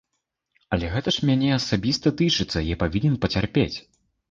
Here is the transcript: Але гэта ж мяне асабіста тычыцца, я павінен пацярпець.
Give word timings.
Але 0.77 0.89
гэта 0.93 1.13
ж 1.17 1.27
мяне 1.31 1.51
асабіста 1.59 2.13
тычыцца, 2.23 2.65
я 2.73 2.81
павінен 2.87 3.21
пацярпець. 3.29 3.77